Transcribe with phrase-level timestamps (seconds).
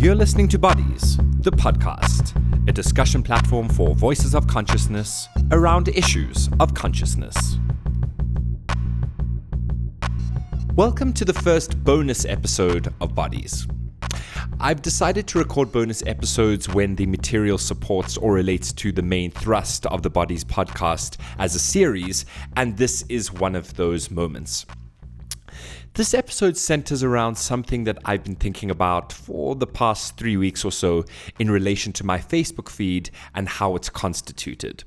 [0.00, 2.32] You're listening to Bodies, the podcast,
[2.66, 7.58] a discussion platform for voices of consciousness around issues of consciousness.
[10.74, 13.68] Welcome to the first bonus episode of Bodies.
[14.58, 19.30] I've decided to record bonus episodes when the material supports or relates to the main
[19.30, 22.24] thrust of the Bodies podcast as a series,
[22.56, 24.64] and this is one of those moments.
[25.94, 30.64] This episode centers around something that I've been thinking about for the past three weeks
[30.64, 31.04] or so
[31.40, 34.84] in relation to my Facebook feed and how it's constituted.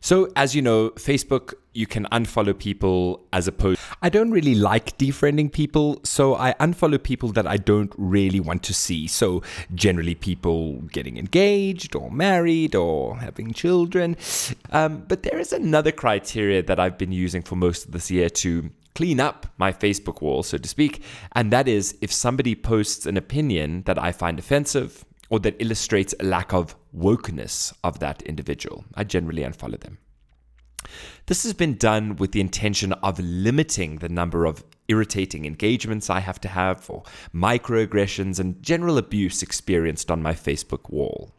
[0.00, 3.80] So, as you know, Facebook, you can unfollow people as opposed.
[4.02, 8.64] I don't really like defriending people, so I unfollow people that I don't really want
[8.64, 9.06] to see.
[9.06, 9.42] So,
[9.74, 14.16] generally, people getting engaged or married or having children.
[14.70, 18.28] Um, but there is another criteria that I've been using for most of this year
[18.28, 23.04] to clean up my Facebook wall, so to speak, and that is if somebody posts
[23.04, 28.22] an opinion that I find offensive or that illustrates a lack of wokeness of that
[28.22, 28.86] individual.
[28.94, 29.98] I generally unfollow them.
[31.26, 36.20] This has been done with the intention of limiting the number of irritating engagements I
[36.20, 37.02] have to have, or
[37.34, 41.34] microaggressions and general abuse experienced on my Facebook wall.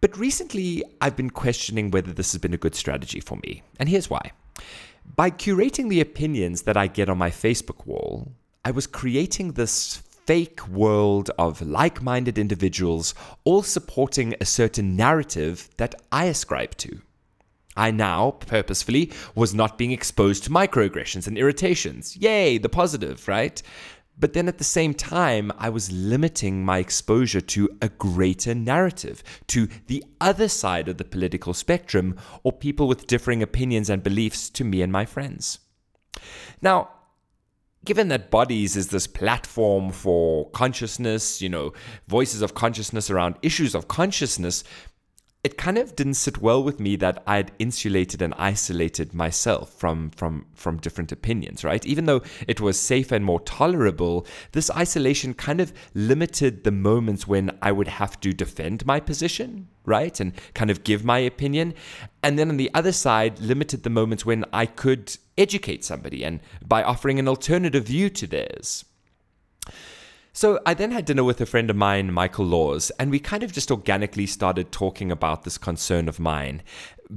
[0.00, 3.88] But recently, I've been questioning whether this has been a good strategy for me, and
[3.88, 4.32] here's why.
[5.16, 8.32] By curating the opinions that I get on my Facebook wall,
[8.64, 15.68] I was creating this fake world of like minded individuals all supporting a certain narrative
[15.78, 17.00] that I ascribe to.
[17.76, 22.16] I now, purposefully, was not being exposed to microaggressions and irritations.
[22.16, 23.62] Yay, the positive, right?
[24.20, 29.24] But then at the same time, I was limiting my exposure to a greater narrative,
[29.48, 34.50] to the other side of the political spectrum, or people with differing opinions and beliefs
[34.50, 35.60] to me and my friends.
[36.60, 36.90] Now,
[37.84, 41.72] given that bodies is this platform for consciousness, you know,
[42.06, 44.64] voices of consciousness around issues of consciousness,
[45.42, 50.10] it kind of didn't sit well with me that I'd insulated and isolated myself from
[50.10, 51.84] from from different opinions, right?
[51.86, 57.26] Even though it was safer and more tolerable, this isolation kind of limited the moments
[57.26, 60.20] when I would have to defend my position, right?
[60.20, 61.72] And kind of give my opinion.
[62.22, 66.40] And then on the other side, limited the moments when I could educate somebody and
[66.66, 68.84] by offering an alternative view to theirs.
[70.32, 73.42] So I then had dinner with a friend of mine, Michael Laws, and we kind
[73.42, 76.62] of just organically started talking about this concern of mine.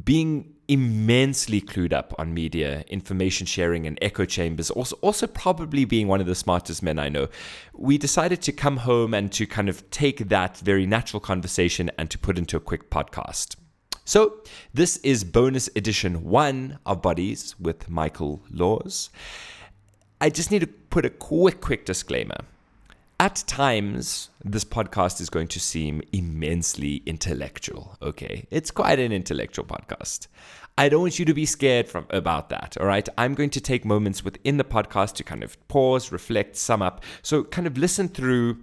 [0.04, 6.08] Being immensely clued up on media, information sharing, and echo chambers, also, also probably being
[6.08, 7.28] one of the smartest men I know,
[7.74, 12.10] we decided to come home and to kind of take that very natural conversation and
[12.10, 13.56] to put into a quick podcast.
[14.06, 14.42] So,
[14.74, 19.12] this is bonus edition one of Bodies with Michael Laws.
[20.20, 22.38] I just need to put a quick, quick disclaimer
[23.24, 27.96] at times, this podcast is going to seem immensely intellectual.
[28.02, 30.28] Okay, it's quite an intellectual podcast.
[30.78, 32.76] I don't want you to be scared from about that.
[32.82, 36.58] All right, I'm going to take moments within the podcast to kind of pause, reflect,
[36.58, 37.02] sum up.
[37.22, 38.58] So, kind of listen through.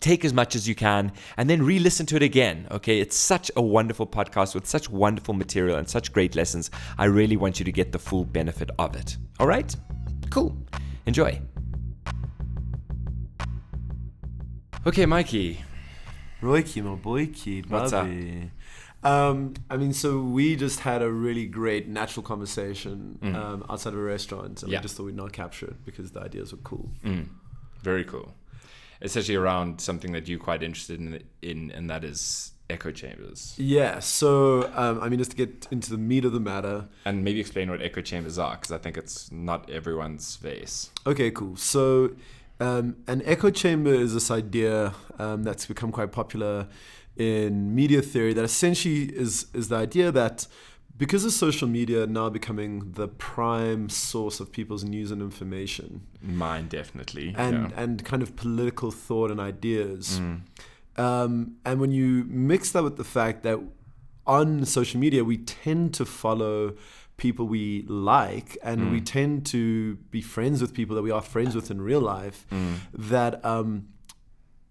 [0.00, 2.66] Take as much as you can and then re listen to it again.
[2.72, 6.68] Okay, it's such a wonderful podcast with such wonderful material and such great lessons.
[6.98, 9.16] I really want you to get the full benefit of it.
[9.38, 9.72] All right,
[10.30, 10.58] cool.
[11.06, 11.40] Enjoy.
[14.86, 15.60] Okay, Mikey.
[16.42, 18.06] Royki, my boyki, What's up?
[19.02, 23.34] Um, I mean, so we just had a really great natural conversation Mm.
[23.34, 24.78] um, outside of a restaurant, and Yeah.
[24.78, 26.90] we just thought we'd not capture it because the ideas were cool.
[27.04, 27.28] Mm,
[27.82, 28.34] very cool.
[29.00, 33.54] Especially around something that you're quite interested in, in and that is echo chambers.
[33.58, 33.98] Yeah.
[34.00, 36.88] So, um, I mean, just to get into the meat of the matter.
[37.04, 40.90] And maybe explain what echo chambers are, because I think it's not everyone's face.
[41.06, 41.56] Okay, cool.
[41.56, 42.12] So,
[42.60, 46.68] um, an echo chamber is this idea um, that's become quite popular
[47.16, 50.46] in media theory that essentially is is the idea that
[50.96, 56.68] because of social media now becoming the prime source of people's news and information Mine,
[56.68, 57.34] definitely.
[57.36, 57.80] and yeah.
[57.82, 60.40] and kind of political thought and ideas Mm,
[60.96, 63.58] um, and when you mix that with the fact that
[64.26, 66.74] on social media we tend to follow
[67.16, 69.06] people we like and we Mm.
[69.06, 72.74] tend to be friends with people that we are friends with in real life mm,
[72.92, 73.86] that um,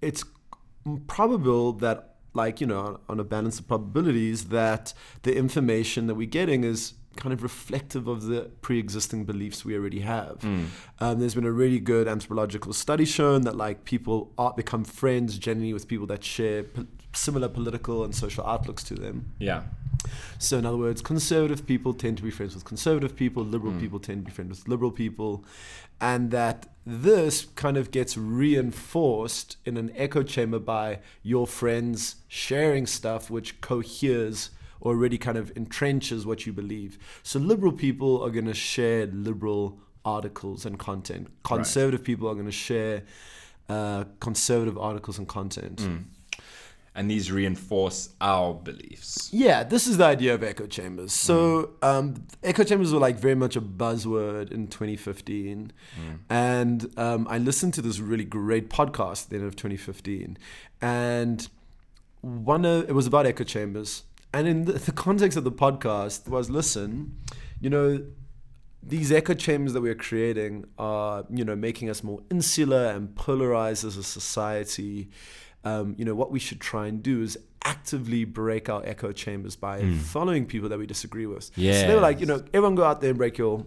[0.02, 0.24] it's
[1.08, 4.94] probable that like you know on, on a balance of probabilities that
[5.24, 10.00] the information that we're getting is kind of reflective of the pre-existing beliefs we already
[10.00, 10.40] have.
[10.40, 10.66] Mm,
[11.00, 15.38] um, there's been a really good anthropological study shown that like people are become friends
[15.38, 19.34] generally with people that share p- similar political and social outlooks to them.
[19.40, 19.64] Yeah.
[20.38, 24.00] So, in other words, conservative people tend to be friends with conservative people, liberal people
[24.00, 25.46] tend to be friends with liberal people,
[26.02, 32.86] and that this kind of gets reinforced in an echo chamber by your friends sharing
[32.86, 34.50] stuff which coheres
[34.82, 36.98] or already kind of entrenches what you believe.
[37.24, 42.46] So, liberal people are going to share liberal articles and content, conservative people are going
[42.46, 43.04] to share
[43.70, 45.80] uh, conservative articles and content.
[46.96, 49.30] And these reinforce our beliefs.
[49.34, 51.12] Yeah, this is the idea of echo chambers.
[51.12, 55.72] So, um, echo chambers were like very much a buzzword in 2015.
[56.30, 60.38] And um, I listened to this really great podcast at the end of 2015.
[60.82, 61.48] And
[62.22, 64.04] one of, it was about echo chambers.
[64.34, 67.18] And in the, the context of the podcast was listen,
[67.60, 68.04] you know,
[68.86, 73.86] these echo chambers that we're creating are, you know, making us more insular and polarized
[73.86, 75.10] as a society.
[75.64, 79.56] Um, you know, what we should try and do is actively break our echo chambers
[79.56, 81.46] by following people that we disagree with.
[81.82, 83.66] So they were like, you know, everyone go out there and break your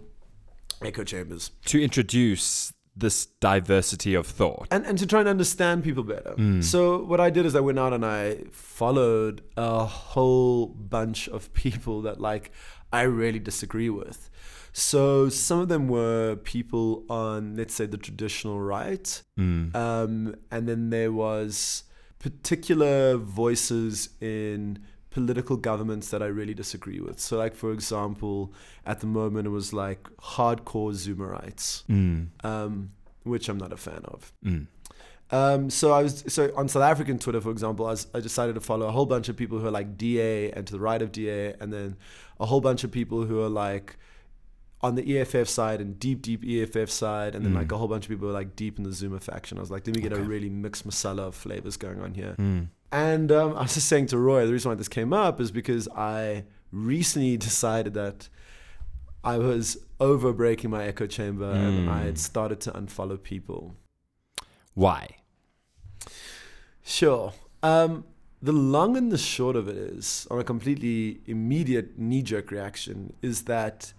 [0.83, 1.51] echo chambers.
[1.65, 4.67] To introduce this diversity of thought.
[4.71, 6.33] and and to try and understand people better.
[6.63, 11.51] So what I did is I went out and I followed a whole bunch of
[11.63, 12.51] people that like
[12.91, 14.29] I really disagree with.
[14.73, 19.07] So some of them were people on let's say the traditional right,
[19.37, 21.83] um, and then there was
[22.19, 24.79] particular voices in
[25.09, 27.19] political governments that I really disagree with.
[27.19, 28.53] So like for example,
[28.85, 31.83] at the moment it was like hardcore Zoomerites
[32.43, 32.91] um,
[33.23, 34.31] which I'm not a fan of.
[35.29, 38.55] Um, so I was so on South African Twitter, for example, I, was, I decided
[38.55, 41.01] to follow a whole bunch of people who are like DA and to the right
[41.01, 41.97] of DA, and then
[42.39, 43.97] a whole bunch of people who are like
[44.81, 48.05] on the EFF side and deep, deep EFF side, and then like a whole bunch
[48.05, 49.57] of people who are like deep in the Zuma faction.
[49.57, 52.35] I was like, let me get a really mixed masala of flavors going on here.
[52.91, 55.51] And um, I was just saying to Roy, the reason why this came up is
[55.51, 58.29] because I recently decided that
[59.23, 63.75] I was over breaking my echo chamber and I had started to unfollow people.
[64.73, 65.17] Why?
[66.83, 67.33] Sure.
[67.63, 68.05] Um,
[68.41, 73.13] the long and the short of it is, on a completely immediate knee jerk reaction,
[73.21, 73.91] is that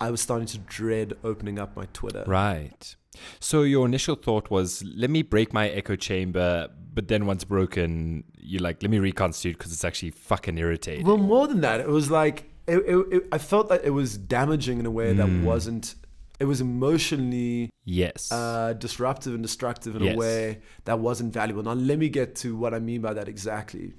[0.00, 2.24] I was starting to dread opening up my Twitter.
[2.26, 2.96] Right.
[3.40, 8.24] So your initial thought was, let me break my echo chamber, but then once broken,
[8.38, 11.06] you're like, let me reconstitute because it's actually fucking irritating.
[11.06, 14.16] Well, more than that, it was like it, it, it, I felt that it was
[14.18, 15.94] damaging in a way that wasn't.
[16.38, 18.30] It was emotionally yes.
[18.30, 20.14] uh, disruptive and destructive in Yes.
[20.14, 21.62] a way that wasn't valuable.
[21.62, 23.94] Now, let me get to what I mean by that exactly.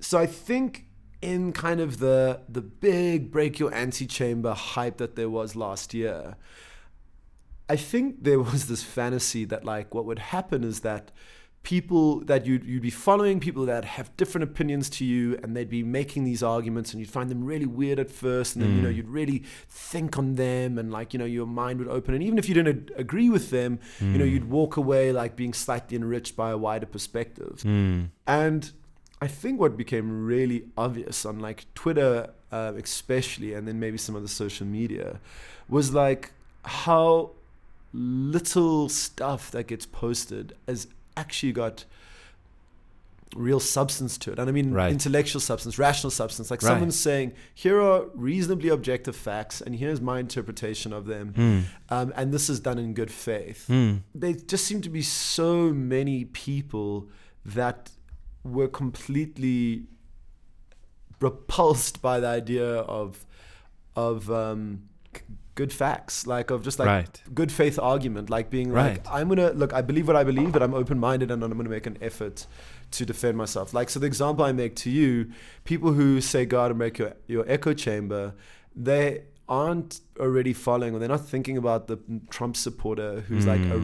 [0.00, 0.86] So, I think
[1.24, 6.36] in kind of the the big break your antechamber hype that there was last year,
[7.68, 11.10] I think there was this fantasy that like what would happen is that
[11.62, 15.70] people that you'd, you'd be following people that have different opinions to you and they'd
[15.70, 18.82] be making these arguments and you'd find them really weird at first and then you
[18.82, 18.96] know mm.
[18.96, 22.12] you'd really think on them and like you know your mind would open.
[22.12, 24.30] And even if you didn't ag- agree with them you know mm.
[24.30, 27.62] you'd walk away like being slightly enriched by a wider perspective.
[27.64, 28.10] Mm.
[28.26, 28.70] And
[29.24, 34.14] I think what became really obvious on like Twitter, uh, especially, and then maybe some
[34.14, 35.18] other social media,
[35.66, 36.32] was like
[36.64, 37.30] how
[37.94, 41.86] little stuff that gets posted has actually got
[43.34, 44.38] real substance to it.
[44.38, 44.92] And I mean Right.
[44.92, 46.50] intellectual substance, rational substance.
[46.50, 46.68] Like Right.
[46.72, 51.26] someone's saying, here are reasonably objective facts, and here's my interpretation of them.
[51.88, 53.66] Um, and this is done in good faith.
[54.14, 57.08] There just seem to be so many people
[57.46, 57.90] that
[58.44, 59.86] were completely
[61.20, 63.24] repulsed by the idea of
[63.96, 64.82] of um,
[65.54, 67.22] good facts, like of just like Right.
[67.32, 68.94] good faith argument, like being Right.
[68.98, 71.56] like, I'm gonna look, I believe what I believe, but I'm open minded and I'm
[71.56, 72.46] gonna make an effort
[72.90, 73.72] to defend myself.
[73.72, 75.30] Like so, the example I make to you,
[75.64, 78.34] people who say go out and break your your echo chamber,
[78.74, 81.98] they aren't already following or they're not thinking about the
[82.30, 83.78] Trump supporter who's like a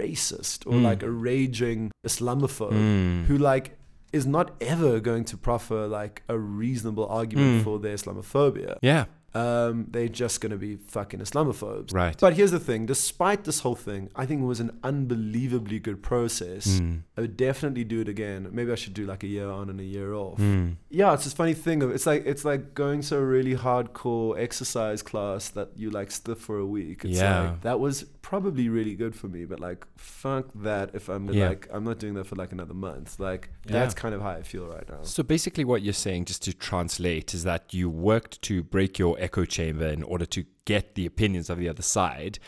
[0.00, 0.84] racist or hmm.
[0.84, 3.24] like a raging Islamophobe hmm.
[3.24, 3.78] who like
[4.12, 7.64] is not ever going to proffer like a reasonable argument hmm.
[7.64, 8.78] for their Islamophobia.
[8.82, 9.04] yeah.
[9.32, 11.94] Um, they're just going to be fucking Islamophobes.
[11.94, 12.16] Right.
[12.18, 16.02] But here's the thing despite this whole thing, I think it was an unbelievably good
[16.02, 16.80] process.
[17.16, 18.48] I would definitely do it again.
[18.50, 20.40] Maybe I should do like a year on and a year off.
[20.88, 24.38] Yeah, it's this funny thing of it's like it's like going to a really hardcore
[24.38, 27.04] exercise class that you like stiff for a week.
[27.04, 27.40] It's Yeah.
[27.42, 31.48] like that was probably really good for me, but like fuck that if I'm Yeah.
[31.50, 33.18] like I'm not doing that for like another month.
[33.20, 33.72] Like Yeah.
[33.74, 35.02] that's kind of how I feel right now.
[35.02, 39.18] So basically, what you're saying, just to translate, is that you worked to break your
[39.20, 42.38] echo chamber in order to get the opinions of the other side.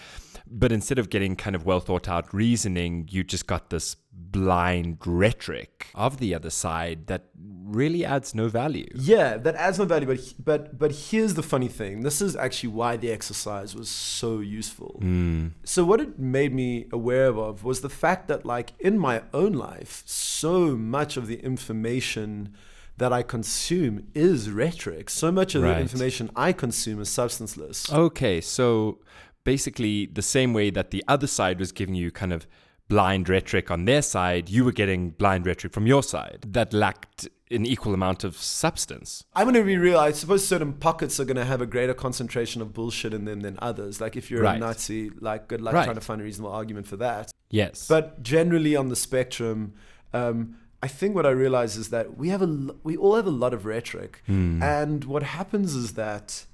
[0.47, 4.99] But instead of getting kind of well thought out reasoning, you just got this blind
[5.07, 7.25] rhetoric of the other side that
[7.65, 8.89] really adds no value.
[8.95, 10.07] Yeah, that adds no value.
[10.07, 12.03] But but but here's the funny thing.
[12.03, 15.01] This is actually why the exercise was so useful.
[15.03, 15.53] Mm.
[15.65, 19.53] So what it made me aware of was the fact that like in my own
[19.53, 22.55] life, so much of the information
[23.03, 25.11] that I consume is rhetoric.
[25.11, 25.75] So much of Right.
[25.75, 27.93] the information I consume is substanceless.
[27.93, 29.01] Okay, so
[29.43, 32.47] basically, the same way that the other side was giving you kind of
[32.89, 37.29] blind rhetoric on their side, you were getting blind rhetoric from your side that lacked
[37.51, 39.25] an equal amount of substance.
[39.35, 39.99] I'm going to be real.
[39.99, 43.41] I suppose certain pockets are going to have a greater concentration of bullshit in them
[43.41, 44.01] than others.
[44.01, 44.57] Like if you're Right.
[44.57, 45.85] a Nazi, like good luck Right.
[45.85, 47.33] trying to find a reasonable argument for that.
[47.51, 47.89] Yes.
[47.89, 49.73] But generally on the spectrum,
[50.15, 53.31] um, I think what I realize is that we have a we all have a
[53.45, 54.63] lot of rhetoric, Hmm.
[54.63, 56.47] and what happens is that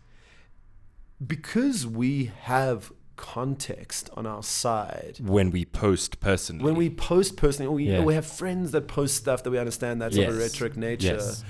[1.27, 5.19] because we have context on our side.
[5.21, 6.65] when we post personally.
[6.65, 8.05] When we post personally, or we, Yeah.
[8.05, 11.15] we have friends that post stuff that we understand that's of a rhetoric nature.
[11.19, 11.43] Yes.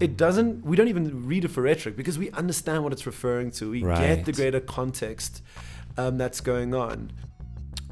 [0.00, 0.64] It doesn't.
[0.64, 3.70] We don't even read it for rhetoric because we understand what it's referring to.
[3.70, 5.40] We get the greater context
[5.96, 7.12] um, that's going on.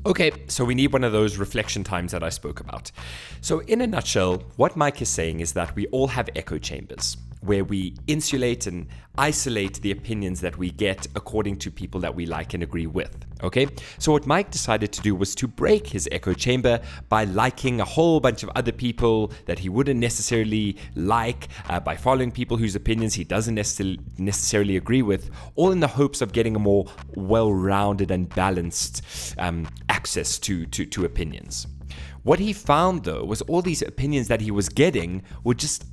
[0.04, 2.90] Okay, so we need one of those reflection times that I spoke about.
[3.40, 7.16] So, in a nutshell, what Mike is saying is that we all have echo chambers
[7.42, 8.86] where we insulate and
[9.18, 13.14] isolate the opinions that we get according to people that we like and agree with.
[13.42, 13.66] Okay,
[13.98, 17.84] so what Mike decided to do was to break his echo chamber by liking a
[17.84, 22.76] whole bunch of other people that he wouldn't necessarily like, uh, by following people whose
[22.76, 27.52] opinions he doesn't necessarily, agree with, all in the hopes of getting a more well
[27.52, 29.02] rounded and balanced
[29.38, 31.66] um, access to, to, to opinions.
[32.22, 35.84] What he found though was all these opinions that he was getting were just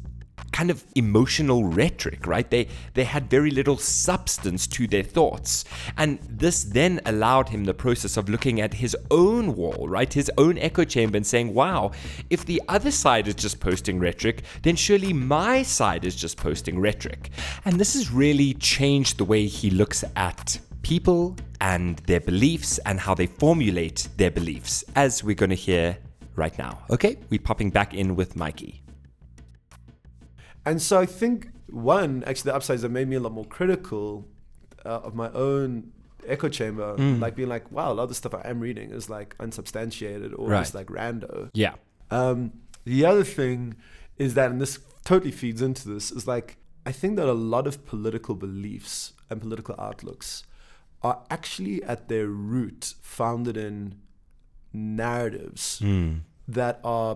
[0.51, 2.49] kind of emotional rhetoric, right?
[2.49, 5.65] They they had very little substance to their thoughts.
[5.97, 10.11] And this then allowed him the process of looking at his own wall, right?
[10.13, 11.91] His own echo chamber and saying, "Wow,
[12.29, 16.79] if the other side is just posting rhetoric, then surely my side is just posting
[16.79, 17.29] rhetoric."
[17.65, 22.99] And this has really changed the way he looks at people and their beliefs and
[22.99, 25.97] how they formulate their beliefs, as we're going to hear
[26.35, 26.79] right now.
[26.89, 27.17] Okay?
[27.29, 28.81] We're popping back in with Mikey.
[30.69, 31.37] And so I think
[31.91, 34.07] one, actually, the upsides that made me a lot more critical
[34.85, 35.91] uh, of my own
[36.33, 37.19] echo chamber, Mm.
[37.25, 40.31] like being like, wow, a lot of the stuff I am reading is like unsubstantiated
[40.39, 40.61] or Right.
[40.65, 41.49] just like rando.
[41.53, 41.75] Yeah.
[42.11, 42.37] Um,
[42.85, 43.59] the other thing
[44.17, 44.79] is that, and this
[45.11, 46.49] totally feeds into this, is like,
[46.85, 50.43] I think that a lot of political beliefs and political outlooks
[51.07, 53.95] are actually at their root founded in
[54.73, 56.21] narratives Mm.
[56.47, 57.13] that are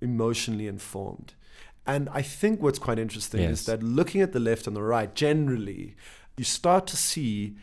[0.00, 1.34] emotionally informed.
[1.86, 3.60] And I think what's quite interesting Yes.
[3.60, 5.94] is that looking at the left and the right, generally,
[6.36, 7.56] you start to see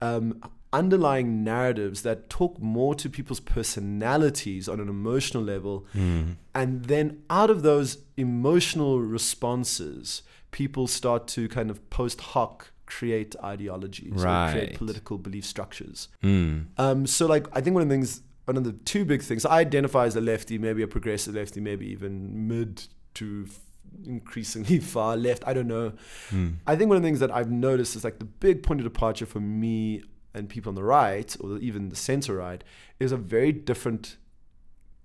[0.00, 0.40] um,
[0.72, 5.86] underlying narratives that talk more to people's personalities on an emotional level.
[5.94, 6.36] Mm.
[6.54, 13.34] And then out of those emotional responses, people start to kind of post hoc create
[13.42, 14.52] ideologies or Right.
[14.52, 16.08] create political belief structures.
[16.22, 16.66] Mm.
[16.76, 19.44] Um, so like I think one of the things, one of the two big things,
[19.46, 23.60] I identify as a lefty, maybe a progressive lefty, maybe even mid to f-
[24.06, 25.44] increasingly far left.
[25.46, 25.92] I don't know.
[26.30, 26.56] Mm.
[26.66, 28.84] I think one of the things that I've noticed is like the big point of
[28.84, 30.02] departure for me
[30.34, 32.62] and people on the right, or even the center right,
[32.98, 34.16] is a very different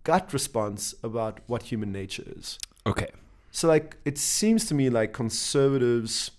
[0.03, 2.57] gut response about what human nature is.
[2.87, 3.09] Okay.
[3.51, 6.31] So like it seems to me like conservatives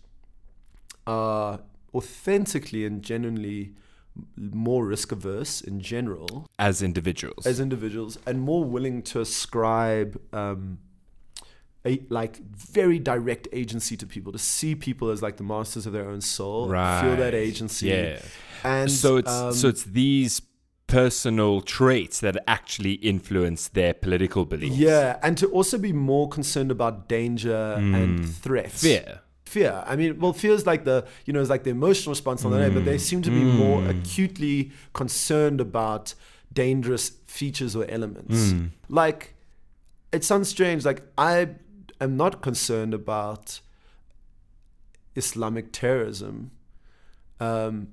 [1.06, 1.60] are
[1.94, 3.72] authentically and genuinely
[4.36, 7.46] more risk averse in general As individuals.
[7.46, 10.78] as individuals and more willing to ascribe um,
[11.86, 15.92] a like very direct agency to people to see people as like the masters of
[15.92, 18.18] their own soul feel that agency yeah.
[18.64, 20.42] and so it's um, so it's these
[20.86, 24.76] personal traits that actually influence their political beliefs.
[24.76, 28.24] yeah and to also be more concerned about danger and hmm.
[28.24, 29.20] threats Fear.
[29.44, 29.82] fear.
[29.86, 32.52] I mean, well, fear is like the you know, it's like the emotional response on
[32.52, 33.56] the day, but they seem to be hmm.
[33.56, 36.14] more acutely concerned about
[36.52, 38.52] dangerous features or elements.
[38.52, 38.66] Hmm.
[38.88, 39.34] Like,
[40.12, 40.84] it sounds strange.
[40.84, 41.48] Like, I
[42.00, 43.60] am not concerned about
[45.16, 46.50] Islamic terrorism,
[47.38, 47.88] um,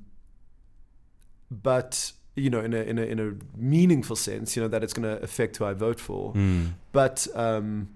[1.49, 4.93] but you know, in a in a in a meaningful sense, you know, that it's
[4.93, 6.33] going to affect who I vote for.
[6.33, 6.73] Mm.
[6.91, 7.89] But um,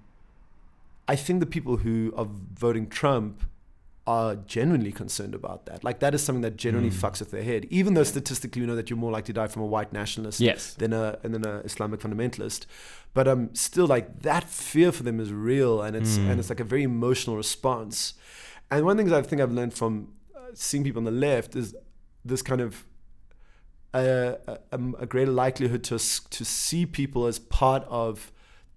[1.07, 3.43] I think the people who are voting Trump
[4.07, 5.83] are genuinely concerned about that.
[5.83, 6.99] Like that is something that genuinely Mm.
[7.01, 7.65] fucks with their head.
[7.69, 10.39] Even though statistically, we know that you're more likely to die from a white nationalist
[10.39, 10.73] Yes.
[10.73, 12.65] than a and then a Islamic fundamentalist.
[13.13, 16.29] But um, still, like that fear for them is real, and it's Mm.
[16.31, 18.15] and it's like a very emotional response.
[18.71, 21.11] And one of the things I think I've learned from uh, seeing people on the
[21.11, 21.75] left is
[22.25, 22.85] this kind of
[23.93, 24.37] a,
[24.71, 25.97] a, a greater likelihood to
[26.37, 28.31] to see people as part of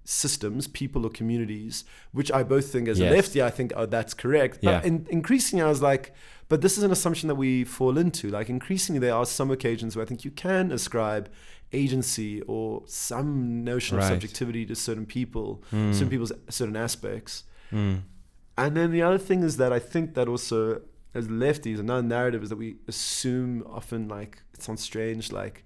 [0.04, 3.10] systems, people or communities, which I both think as Yes.
[3.12, 4.58] a lefty, I think oh, that's correct.
[4.60, 4.78] Yeah.
[4.80, 6.14] But in, increasingly, I was like,
[6.50, 8.28] but this is an assumption that we fall into.
[8.28, 11.30] Like increasingly, there are some occasions where I think you can ascribe
[11.72, 14.04] agency or some notion Right.
[14.04, 15.92] of subjectivity to certain people, Hmm.
[15.92, 17.44] certain people's certain aspects.
[17.72, 20.82] And then the other thing is that I think that also
[21.14, 25.64] as lefties, another narrative is that we assume often like it sounds strange, like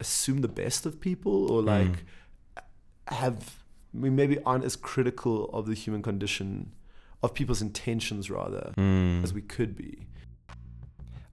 [0.00, 2.04] assume the best of people or like
[3.10, 3.60] have
[3.92, 6.72] we maybe aren't as critical of the human condition
[7.22, 9.22] of people's intentions rather hmm.
[9.22, 10.06] as we could be.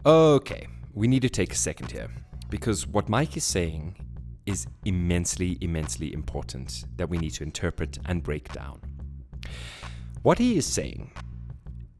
[0.06, 2.10] Okay, we need to take a second here
[2.50, 3.96] because what Mike is saying
[4.46, 8.80] is immensely, immensely important that we need to interpret and break down.
[10.24, 11.12] What he is saying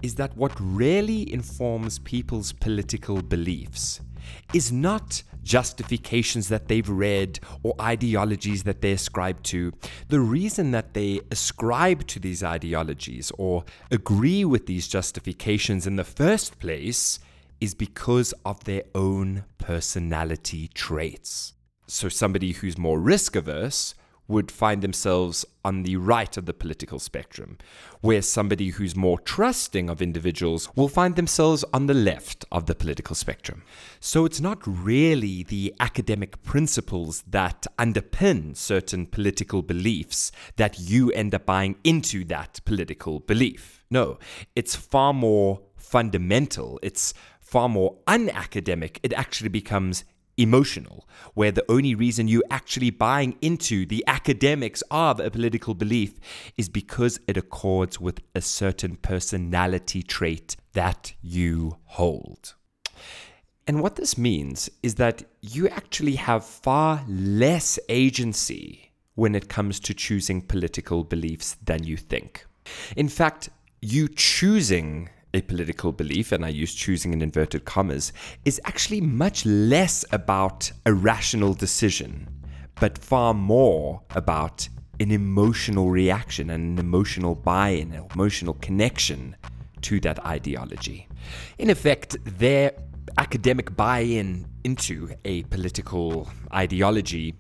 [0.02, 4.00] is that what really informs people's political beliefs
[4.54, 9.72] is not justifications that they've read or ideologies that they ascribe to.
[10.10, 16.04] The reason that they ascribe to these ideologies or agree with these justifications in the
[16.04, 17.20] first place
[17.60, 21.54] is because of their own personality traits.
[21.88, 23.96] So, somebody who's more risk averse
[24.28, 27.58] would find themselves on the right of the political spectrum,
[28.02, 32.76] where somebody who's more trusting of individuals will find themselves on the left of the
[32.76, 33.64] political spectrum.
[34.00, 41.34] So it's not really the academic principles that underpin certain political beliefs that you end
[41.36, 43.84] up buying into that political belief.
[43.90, 44.20] No,
[44.56, 49.00] it's far more fundamental, it's far more unacademic.
[49.04, 50.04] It actually becomes
[50.38, 56.14] emotional, where the only reason you're actually buying into the academics of a political belief
[56.58, 62.54] is because it accords with a certain personality trait that you hold.
[63.66, 69.80] And what this means is that you actually have far less agency when it comes
[69.82, 72.46] to choosing political beliefs than you think.
[72.96, 73.50] In fact,
[73.82, 78.12] you choosing a political belief, and I use choosing in inverted commas,
[78.46, 82.28] is actually much less about a rational decision,
[82.76, 84.68] but far more about
[85.00, 89.36] an emotional reaction and an emotional buy in, an emotional connection
[89.82, 91.08] to that ideology.
[91.60, 92.72] In effect, their
[93.18, 97.36] academic buy in into a political ideology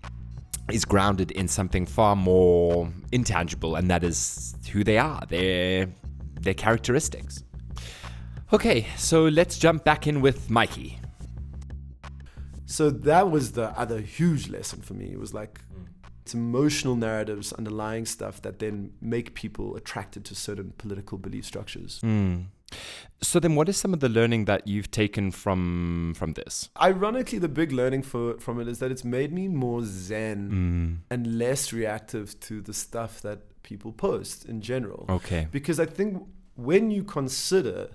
[0.72, 5.88] is grounded in something far more intangible, and that is who they are, their,
[6.42, 7.44] their characteristics.
[8.54, 11.00] Okay, so let's jump back in with Mikey.
[12.66, 15.12] So that was the other huge lesson for me.
[15.12, 15.88] It was like Mm.
[16.22, 22.02] it's emotional narratives underlying stuff that then make people attracted to certain political belief structures.
[23.22, 26.70] So then, what is some of the learning that you've taken from from this?
[26.82, 30.98] Ironically, the big learning for from it is that it's made me more zen Mm.
[31.10, 35.06] and less reactive to the stuff that people post in general.
[35.10, 35.48] Okay.
[35.52, 36.24] Because I think
[36.56, 37.90] when you consider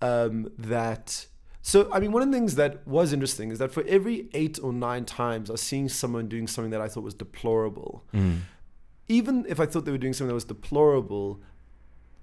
[0.00, 1.26] um, that,
[1.62, 4.58] so I mean, one of the things that was interesting is that for every eight
[4.62, 8.40] or nine times I was seeing someone doing something that I thought was deplorable, mm.
[9.08, 11.40] even if I thought they were doing something that was deplorable,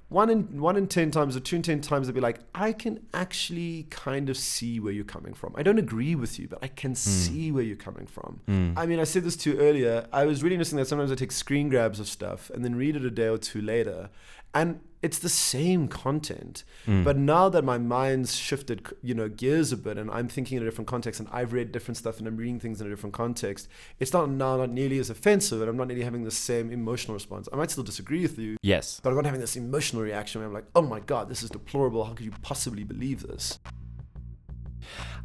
[0.10, 2.72] one in one in ten times or two in ten times they'd be like, I
[2.72, 5.54] can actually kind of see where you're coming from.
[5.58, 6.98] I don't agree with you, but I can mm.
[6.98, 8.42] see where you're coming from.
[8.48, 8.74] Mm.
[8.78, 10.06] I mean, I said this to you earlier.
[10.14, 12.96] I was really noticing that sometimes I take screen grabs of stuff and then read
[12.96, 14.10] it a day or two later,
[14.54, 16.64] and it's the same content.
[16.86, 17.04] Hmm.
[17.04, 20.64] But now that my mind's shifted, you know, gears a bit, and I'm thinking in
[20.64, 23.14] a different context, and I've read different stuff, and I'm reading things in a different
[23.14, 23.68] context,
[24.00, 27.14] it's not now not nearly as offensive, and I'm not nearly having the same emotional
[27.16, 27.50] response.
[27.52, 29.02] I might still disagree with you, Yes.
[29.04, 31.50] but I'm not having this emotional reaction where I'm like, oh my god, this is
[31.50, 32.06] deplorable.
[32.06, 33.60] How could you possibly believe this?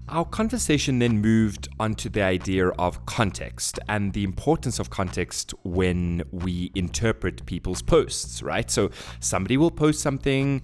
[0.09, 6.23] Our conversation then moved onto the idea of context and the importance of context when
[6.31, 8.71] we interpret people's posts, right?
[8.71, 8.91] So
[9.21, 10.63] somebody will post something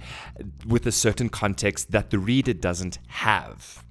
[0.66, 3.84] with a certain context that the reader doesn't have.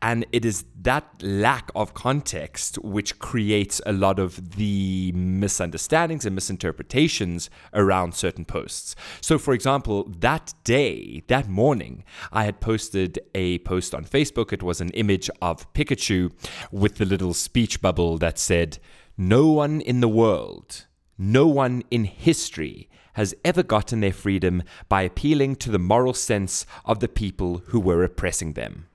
[0.00, 6.34] And it is that lack of context which creates a lot of the misunderstandings and
[6.34, 8.94] misinterpretations around certain posts.
[9.20, 14.52] So, for example, that day, that morning, I had posted a post on Facebook.
[14.52, 16.32] It was an image of Pikachu
[16.70, 18.78] with the little speech bubble that said,
[19.16, 25.02] No one in the world, no one in history has ever gotten their freedom by
[25.02, 28.87] appealing to the moral sense of the people who were oppressing them.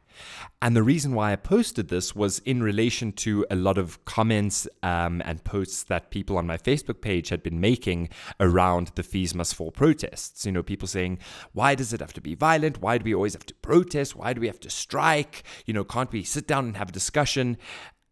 [0.63, 4.65] And the reason why I posted this was in relation to a lot of comments
[4.81, 8.07] um, and posts that people on my Facebook page had been making
[8.39, 10.45] around the Fees Must Fall protests.
[10.45, 11.19] You know, people saying,
[11.51, 12.79] why does it have to be violent?
[12.81, 14.15] Why do we always have to protest?
[14.15, 15.43] Why do we have to strike?
[15.65, 17.57] You know, can't we sit down and have a discussion?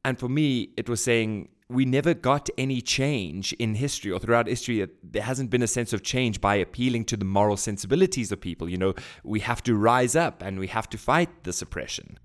[0.03, 4.47] And for me, it was saying, we never got any change in history or throughout
[4.47, 4.85] history.
[5.01, 8.67] There hasn't been a sense of change by appealing to the moral sensibilities of people.
[8.67, 12.17] You know, we have to rise up and we have to fight this oppression.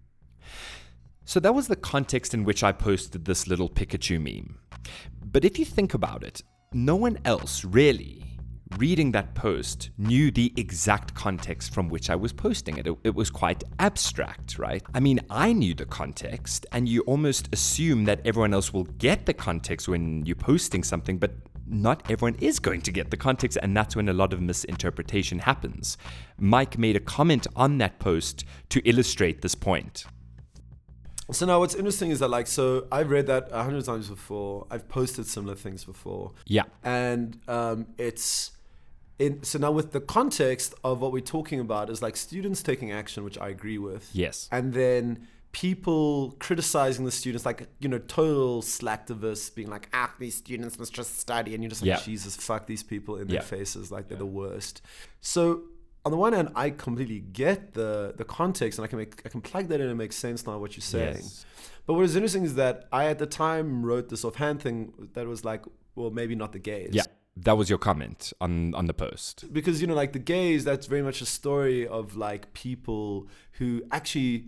[1.24, 4.58] So that was the context in which I posted this little Pikachu meme.
[5.24, 8.26] But if you think about it, no one else really
[8.78, 12.86] reading that post knew the exact context from which I was posting it.
[12.86, 12.96] it.
[13.04, 13.14] it.
[13.14, 14.82] was quite abstract, right?
[14.94, 19.26] I mean, I knew the context, and you almost assume that everyone else will get
[19.26, 21.32] the context when you're posting something, but
[21.68, 25.40] not everyone is going to get the context, and that's when a lot of misinterpretation
[25.40, 25.96] happens.
[26.38, 30.06] Mike made a comment on that post to illustrate this point.
[31.32, 34.66] So now what's interesting is that like so I've read that a hundred times before.
[34.70, 36.32] I've posted similar things before.
[36.46, 36.64] Yeah.
[36.84, 38.52] And um, it's
[39.18, 42.92] in, so now with the context of what we're talking about is like students taking
[42.92, 44.08] action, which I agree with.
[44.12, 44.48] Yes.
[44.52, 50.36] And then people criticizing the students, like you know, total slacktivists being like, "Ah, these
[50.36, 52.00] students must just study," and you're just like, yeah.
[52.00, 53.40] "Jesus, fuck these people in yeah.
[53.40, 54.18] their faces, like they're yeah.
[54.18, 54.82] the worst."
[55.22, 55.62] So
[56.06, 59.28] on the one hand, I completely get the the context, and I can make I
[59.28, 61.16] can plug that in and make sense now what you're saying.
[61.16, 61.44] Yes.
[61.84, 65.26] But what is interesting is that I at the time wrote this offhand thing that
[65.26, 65.64] was like,
[65.96, 66.90] well, maybe not the gays.
[66.92, 67.02] Yeah
[67.38, 70.86] that was your comment on on the post because you know like the gays that's
[70.86, 74.46] very much a story of like people who actually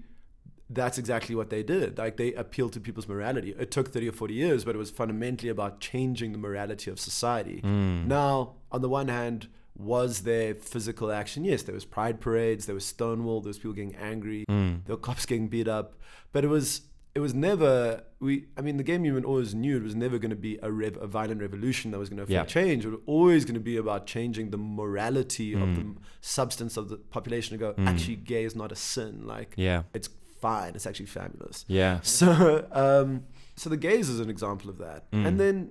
[0.71, 4.12] that's exactly what they did like they appealed to people's morality it took 30 or
[4.12, 8.07] 40 years but it was fundamentally about changing the morality of society mm.
[8.07, 12.75] now on the one hand was there physical action yes there was pride parades there
[12.75, 14.85] was stonewall there was people getting angry mm.
[14.85, 15.95] there were cops getting beat up
[16.33, 16.83] but it was
[17.14, 20.31] it was never we i mean the gay movement always knew it was never going
[20.31, 22.62] to be a, rev, a violent revolution that was going to affect yeah.
[22.62, 25.62] change it was always going to be about changing the morality mm.
[25.62, 25.97] of the mm.
[26.21, 27.87] substance of the population to go mm.
[27.87, 30.09] actually gay is not a sin like yeah it's
[30.41, 33.23] fine it's actually fabulous yeah so um
[33.55, 35.27] so the gays is an example of that mm.
[35.27, 35.71] and then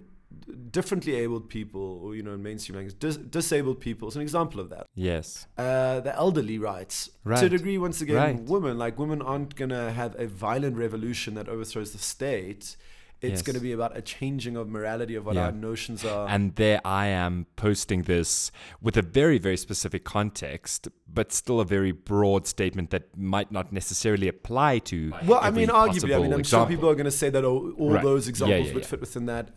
[0.71, 4.59] differently abled people, or you know, in mainstream language, dis- disabled people is an example
[4.59, 4.87] of that.
[4.95, 5.47] Yes.
[5.57, 7.39] Uh, the elderly rights, right.
[7.39, 8.39] to a degree, once again, right.
[8.41, 12.77] women like women aren't gonna have a violent revolution that overthrows the state.
[13.19, 13.41] It's yes.
[13.41, 15.45] going to be about a changing of morality of what yeah.
[15.45, 16.27] our notions are.
[16.29, 21.65] And there I am posting this with a very, very specific context, but still a
[21.65, 25.13] very broad statement that might not necessarily apply to.
[25.25, 26.67] Well, I mean, arguably, I mean, I'm example.
[26.67, 28.03] sure people are going to say that all, all right.
[28.03, 29.49] those examples yeah, yeah, would fit within that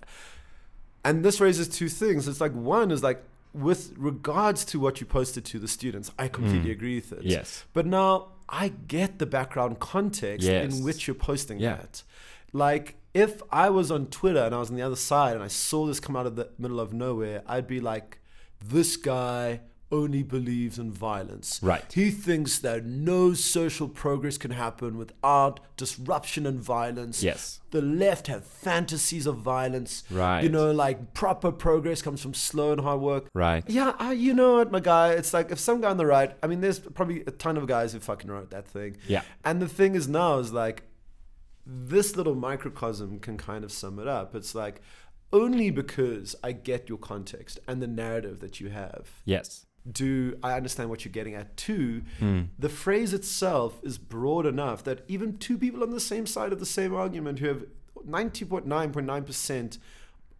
[1.05, 2.29] and this raises two things.
[2.29, 6.29] It's like one is like with regards to what you posted to the students, I
[6.29, 6.73] completely mm.
[6.73, 7.25] agree with it.
[7.25, 7.65] Yes.
[7.73, 10.73] But now I get the background context yes.
[10.73, 11.77] in which you're posting yeah.
[11.77, 12.03] that.
[12.53, 15.49] Like if I was on Twitter and I was on the other side and I
[15.49, 18.19] saw this come out of the middle of nowhere, I'd be like,
[18.65, 19.61] this guy
[19.93, 21.61] only believes in violence.
[21.63, 21.85] Right.
[21.93, 27.23] He thinks that no social progress can happen without disruption and violence.
[27.23, 27.61] Yes.
[27.71, 30.05] The left have fantasies of violence.
[30.11, 30.43] Right.
[30.43, 33.29] You know, like proper progress comes from slow and hard work.
[33.35, 33.65] Right.
[33.69, 35.13] Yeah, I, you know what, my guy?
[35.13, 37.67] It's like if some guy on the right, I mean, there's probably a ton of
[37.67, 38.97] guys who fucking wrote that thing.
[39.09, 39.23] Yeah.
[39.45, 40.85] And the thing is now is like,
[41.67, 44.35] this little microcosm can kind of sum it up.
[44.35, 44.81] It's like,
[45.33, 49.23] only because I get your context and the narrative that you have.
[49.25, 51.57] Yes do I understand what you're getting at?
[51.57, 52.49] Two, mm.
[52.59, 56.61] the phrase itself is broad enough that even two people on the same side of
[56.61, 57.65] the same argument who have
[58.07, 59.79] 90.9.9%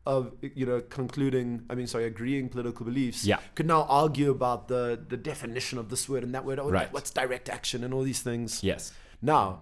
[0.07, 3.39] of you know concluding i mean sorry agreeing political beliefs yeah.
[3.55, 6.91] could now argue about the the definition of this word and that word oh, right.
[6.91, 9.61] what's direct action and all these things yes now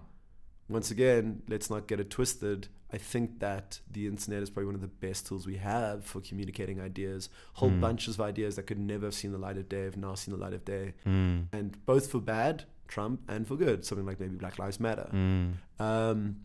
[0.69, 4.75] once again let's not get it twisted I think that the internet is probably one
[4.75, 7.29] of the best tools we have for communicating ideas.
[7.53, 7.79] Whole mm.
[7.79, 10.33] bunches of ideas that could never have seen the light of day have now seen
[10.33, 10.93] the light of day.
[11.05, 11.47] Mm.
[11.53, 15.09] And both for bad, Trump, and for good, something like maybe Black Lives Matter.
[15.13, 15.53] Mm.
[15.79, 16.37] Um,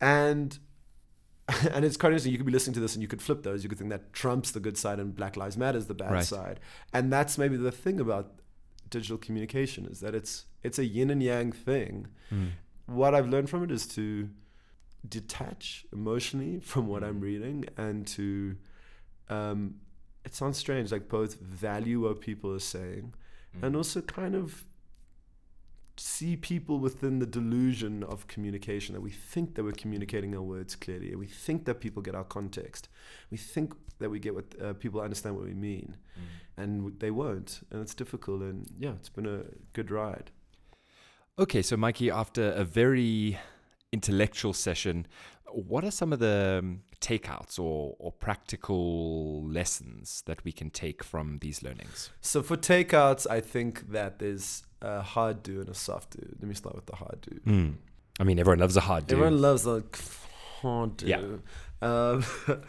[0.00, 0.58] and
[1.72, 2.32] and it's quite interesting.
[2.32, 3.62] You could be listening to this and you could flip those.
[3.62, 6.12] You could think that Trump's the good side and Black Lives Matter is the bad
[6.12, 6.24] right.
[6.24, 6.60] side.
[6.92, 8.40] And that's maybe the thing about
[8.88, 12.08] digital communication is that it's it's a yin and yang thing.
[12.32, 12.50] Mm.
[12.86, 14.28] What I've learned from it is to
[15.08, 18.56] detach emotionally from what I'm reading and to
[19.28, 19.76] um,
[20.24, 23.14] it sounds strange like both value what people are saying
[23.56, 23.66] mm.
[23.66, 24.64] and also kind of
[25.96, 30.74] see people within the delusion of communication that we think that we're communicating our words
[30.74, 32.88] clearly and we think that people get our context
[33.30, 36.62] we think that we get what uh, people understand what we mean mm.
[36.62, 40.30] and they won't and it's difficult and yeah it's been a good ride
[41.40, 43.38] Okay, so Mikey, after a very
[43.92, 45.06] intellectual session,
[45.52, 51.02] what are some of the um, takeouts or, or practical lessons that we can take
[51.02, 52.10] from these learnings?
[52.20, 56.26] So for takeouts, I think that there's a hard do and a soft do.
[56.40, 57.50] Let me start with the hard do.
[57.50, 57.74] Mm.
[58.18, 59.16] I mean, everyone loves a hard do.
[59.16, 59.82] Everyone loves the
[60.60, 61.06] hard do.
[61.06, 61.18] Yeah.
[61.82, 62.24] Um,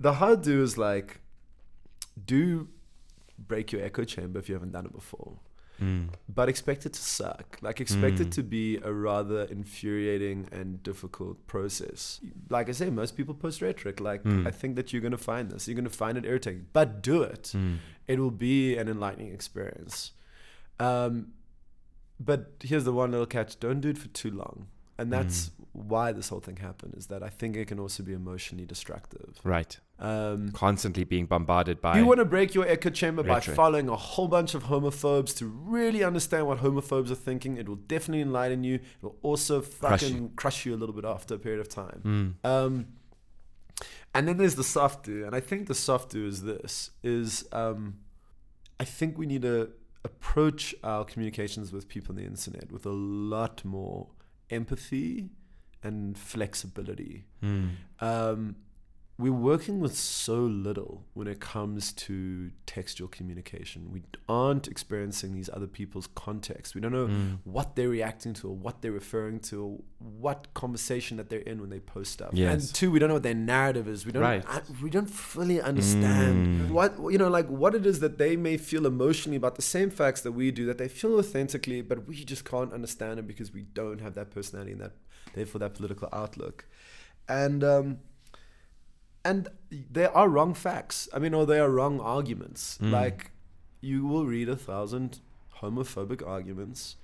[0.00, 1.20] the hard do is like,
[2.26, 2.68] do
[3.38, 5.38] break your echo chamber if you haven't done it before.
[5.80, 6.08] Mm.
[6.28, 7.58] But expect it to suck.
[7.62, 8.32] Like expect it Mm.
[8.32, 12.20] to be a rather infuriating and difficult process.
[12.48, 13.98] Like I say, most people post rhetoric.
[14.00, 14.46] Like Mm.
[14.46, 15.66] I think that you're gonna find this.
[15.66, 16.66] You're gonna find it irritating.
[16.72, 17.52] But do it.
[17.54, 17.78] Mm.
[18.06, 20.12] It will be an enlightening experience.
[20.78, 21.32] Um,
[22.18, 24.66] but here's the one little catch: don't do it for too long.
[24.98, 25.52] And that's Mm.
[25.72, 26.94] why this whole thing happened.
[26.96, 29.40] Is that I think it can also be emotionally destructive.
[29.44, 29.78] Right.
[30.00, 31.98] Um, Constantly being bombarded by.
[31.98, 35.46] you want to break your echo chamber by following a whole bunch of homophobes to
[35.46, 37.58] really understand what homophobes are thinking.
[37.58, 38.76] It will definitely enlighten you.
[38.76, 42.36] It will also Crush fucking crush you a little bit after a period of time.
[42.42, 42.48] Mm.
[42.50, 42.86] Um,
[44.14, 47.44] and then there's the soft do, and I think the soft do is this: is
[47.52, 47.98] um,
[48.80, 49.70] I think we need to
[50.02, 54.08] approach our communications with people on the internet with a lot more
[54.48, 55.28] empathy
[55.82, 57.70] and flexibility Mm.
[58.00, 58.56] um,
[59.20, 63.80] we're working with so little when it comes to textual communication.
[63.92, 66.74] We aren't experiencing these other people's context.
[66.74, 67.38] We don't know Mm.
[67.44, 69.78] what they're reacting to or what they're referring to or
[70.22, 72.30] what conversation that they're in when they post stuff.
[72.32, 72.52] Yes.
[72.52, 74.06] And two, we don't know what their narrative is.
[74.06, 74.44] We don't Right.
[74.48, 76.70] I, we don't fully understand Mm.
[76.70, 79.90] what you know like what it is that they may feel emotionally about the same
[79.90, 83.52] facts that we do that they feel authentically, but we just can't understand it because
[83.52, 84.94] we don't have that personality and that
[85.34, 86.66] therefore that political outlook.
[87.28, 87.98] And um
[89.24, 91.08] and there are wrong facts.
[91.12, 92.78] I mean, or there are wrong arguments.
[92.80, 92.90] Mm.
[92.90, 93.30] Like
[93.80, 95.20] you will read a thousand
[95.60, 96.96] homophobic arguments.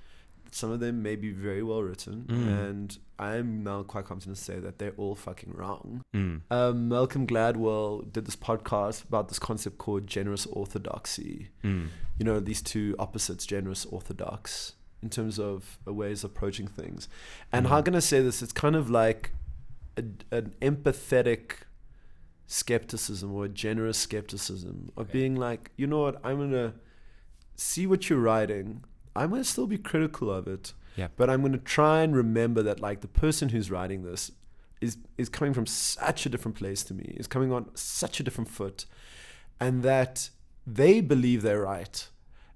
[0.53, 2.69] Some of them may be very well written, Mm.
[2.69, 6.03] and I'm now quite confident to say that they're all fucking wrong.
[6.15, 6.43] Mm.
[6.51, 11.49] Um, Malcolm Gladwell did this podcast about this concept called generous orthodoxy.
[11.65, 11.89] Mm.
[12.19, 17.09] You know, these two opposites, generous, orthodox, in terms of ways of approaching things.
[17.53, 18.41] And how can I say this?
[18.41, 19.33] It's kind of like
[19.99, 21.66] a, an empathetic
[22.47, 25.13] skepticism or a generous skepticism of Okay.
[25.19, 26.75] being like, you know what, I'm gonna
[27.57, 28.85] see what you're writing.
[29.15, 30.73] I'm gonna still be critical of it.
[30.97, 31.09] Yeah.
[31.17, 34.31] But I'm gonna try and remember that like the person who's writing this
[34.81, 38.23] is is coming from such a different place to me, is coming on such a
[38.23, 38.85] different foot,
[39.59, 40.31] and that
[40.67, 42.09] they believe they're right.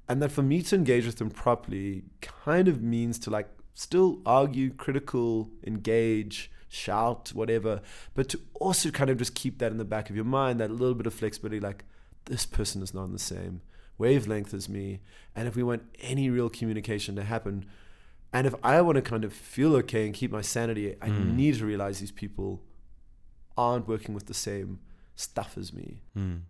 [0.08, 4.20] And that for me to engage with them properly kind of means to like still
[4.26, 7.82] argue, critical, engage, shout, whatever,
[8.14, 10.70] but to also kind of just keep that in the back of your mind, that
[10.70, 11.84] little bit of flexibility, like
[12.26, 13.60] this person is not on the same
[13.98, 15.00] wavelength as me.
[15.36, 17.66] And if we want any real communication to happen,
[18.32, 21.34] and if I want to kind of feel okay and keep my sanity, I Mm.
[21.34, 22.62] need to realize these people
[23.58, 24.78] aren't working with the same
[25.16, 26.00] stuff as me.
[26.16, 26.42] Mm.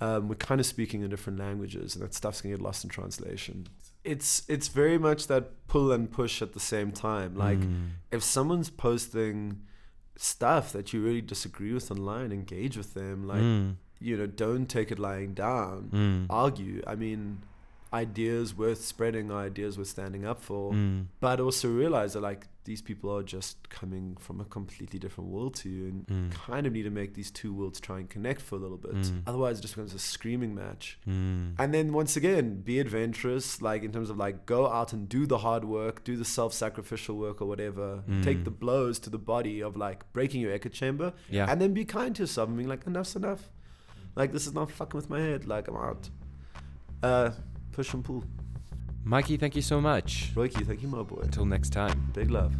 [0.00, 2.88] Um, we're kind of speaking in different languages, and that stuff's gonna get lost in
[2.90, 3.66] translation.
[4.12, 7.34] It's it's very much that pull and push at the same time.
[7.46, 7.88] Like Mm.
[8.16, 9.38] if someone's posting
[10.16, 13.26] stuff that you really disagree with online, engage with them.
[13.26, 13.76] Like Mm.
[13.98, 15.90] you know, don't take it lying down.
[15.92, 16.26] Mm.
[16.30, 16.82] Argue.
[16.86, 17.38] I mean,
[17.92, 20.72] ideas worth spreading, are ideas worth standing up for.
[20.72, 21.06] Mm.
[21.20, 25.54] But also realize that like these people are just coming from a completely different world
[25.54, 26.30] to you, and Mm.
[26.32, 28.94] kind of need to make these two worlds try and connect for a little bit.
[28.96, 29.22] Mm.
[29.24, 30.98] Otherwise, it just becomes a screaming match.
[31.06, 31.54] Mm.
[31.60, 35.26] And then once again, be adventurous, like in terms of like go out and do
[35.26, 38.02] the hard work, do the self-sacrificial work or whatever.
[38.10, 38.24] Mm.
[38.24, 41.46] Take the blows to the body of like breaking your echo chamber, Yeah.
[41.48, 43.48] and then be kind to yourself and being like, enough's enough.
[44.16, 45.46] Like this is not fucking with my head.
[45.46, 46.10] Like I'm out.
[47.00, 47.30] Uh,
[47.76, 48.24] push and pull.
[49.04, 50.32] Mikey, thank you so much.
[50.34, 51.20] Roiki, thank you, my boy.
[51.22, 52.10] Until next time.
[52.14, 52.54] Big love.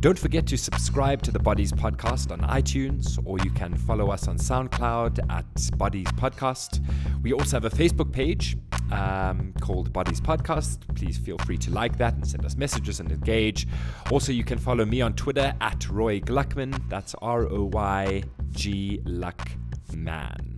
[0.00, 4.28] Don't forget to subscribe to the Bodies Podcast on iTunes, or you can follow us
[4.28, 6.84] on SoundCloud at Bodies Podcast.
[7.22, 8.58] We also have a Facebook page
[8.92, 10.80] um, called Bodies Podcast.
[10.94, 13.66] Please feel free to like that and send us messages and engage.
[14.10, 16.78] Also, you can follow me on Twitter at Roy Gluckman.
[16.90, 20.49] That's R O Y G Luckman.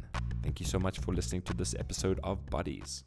[0.43, 3.05] Thank you so much for listening to this episode of Bodies.